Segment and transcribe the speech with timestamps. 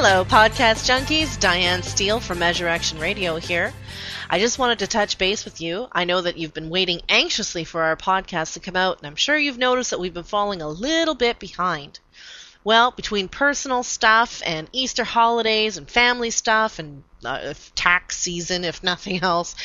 [0.00, 1.40] Hello, podcast junkies.
[1.40, 3.72] Diane Steele from Measure Action Radio here.
[4.30, 5.88] I just wanted to touch base with you.
[5.90, 9.16] I know that you've been waiting anxiously for our podcast to come out, and I'm
[9.16, 11.98] sure you've noticed that we've been falling a little bit behind.
[12.62, 18.84] Well, between personal stuff and Easter holidays and family stuff and uh, tax season, if
[18.84, 19.56] nothing else,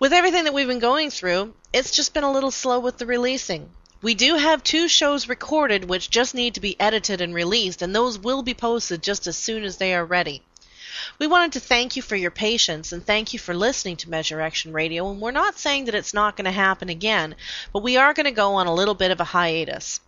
[0.00, 3.04] with everything that we've been going through, it's just been a little slow with the
[3.04, 3.68] releasing.
[4.06, 7.92] We do have two shows recorded which just need to be edited and released, and
[7.92, 10.42] those will be posted just as soon as they are ready.
[11.18, 14.40] We wanted to thank you for your patience and thank you for listening to Measure
[14.40, 15.10] Action Radio.
[15.10, 17.34] And we're not saying that it's not going to happen again,
[17.72, 19.98] but we are going to go on a little bit of a hiatus.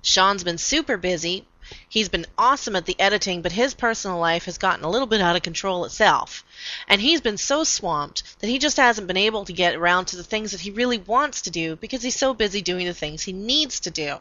[0.00, 1.44] Sean's been super busy.
[1.88, 5.20] He's been awesome at the editing, but his personal life has gotten a little bit
[5.20, 6.44] out of control itself.
[6.86, 10.16] And he's been so swamped that he just hasn't been able to get around to
[10.16, 13.22] the things that he really wants to do because he's so busy doing the things
[13.22, 14.18] he needs to do.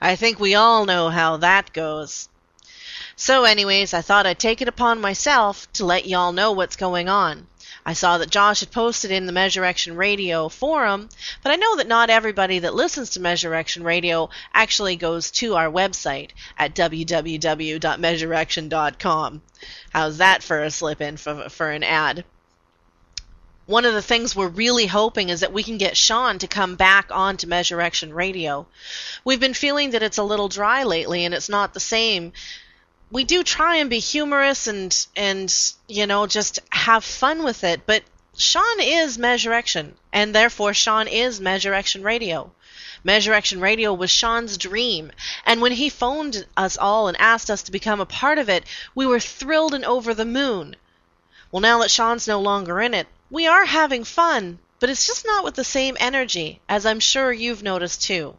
[0.00, 2.28] I think we all know how that goes.
[3.16, 7.08] So, anyways, I thought I'd take it upon myself to let y'all know what's going
[7.08, 7.46] on.
[7.86, 11.08] I saw that Josh had posted in the Measure Action Radio forum,
[11.42, 15.56] but I know that not everybody that listens to Measure Action Radio actually goes to
[15.56, 19.42] our website at www.measureaction.com.
[19.90, 22.24] How's that for a slip in for, for an ad?
[23.66, 26.76] One of the things we're really hoping is that we can get Sean to come
[26.76, 28.66] back on to Measure Action Radio.
[29.24, 32.34] We've been feeling that it's a little dry lately and it's not the same
[33.14, 37.86] we do try and be humorous and and you know just have fun with it
[37.86, 38.02] but
[38.36, 42.50] sean is measure action and therefore sean is measure action radio.
[43.04, 45.12] Measure action radio was sean's dream
[45.46, 48.64] and when he phoned us all and asked us to become a part of it
[48.96, 50.74] we were thrilled and over the moon.
[51.52, 55.24] Well now that sean's no longer in it we are having fun but it's just
[55.24, 58.36] not with the same energy as i'm sure you've noticed too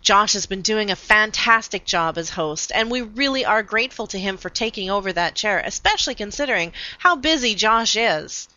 [0.00, 4.18] Josh has been doing a fantastic job as host, and we really are grateful to
[4.18, 8.48] him for taking over that chair, especially considering how busy Josh is.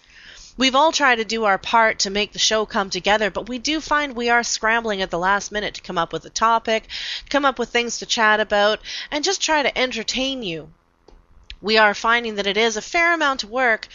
[0.57, 3.57] We've all tried to do our part to make the show come together, but we
[3.57, 6.88] do find we are scrambling at the last minute to come up with a topic,
[7.29, 8.79] come up with things to chat about,
[9.09, 10.72] and just try to entertain you.
[11.62, 13.88] We are finding that it is a fair amount of work,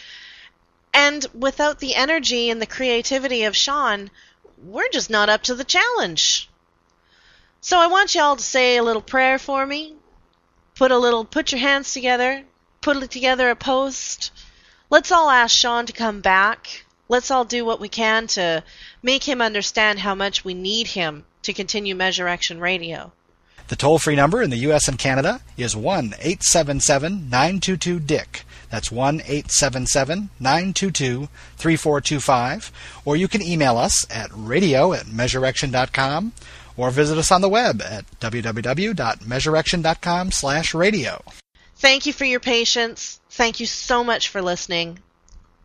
[0.93, 4.09] and without the energy and the creativity of Sean,
[4.57, 6.49] we're just not up to the challenge.
[7.67, 9.93] So I want y'all to say a little prayer for me.
[10.75, 12.43] Put a little, put your hands together,
[12.79, 14.31] put together a post.
[14.89, 16.85] Let's all ask Sean to come back.
[17.09, 18.63] Let's all do what we can to
[19.03, 23.11] make him understand how much we need him to continue Measure Action Radio.
[23.67, 24.87] The toll free number in the U.S.
[24.87, 28.45] and Canada is 1 877 922 DICK.
[28.69, 32.71] That's 1 877 922 3425.
[33.03, 36.31] Or you can email us at radio at measureaction.com
[36.77, 41.21] or visit us on the web at www.measureaction.com slash radio.
[41.75, 43.19] Thank you for your patience.
[43.31, 44.99] Thank you so much for listening.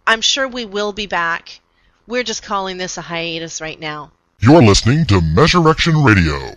[0.07, 1.61] I'm sure we will be back.
[2.07, 4.11] We're just calling this a hiatus right now.
[4.41, 6.57] You're listening to Measure Action Radio.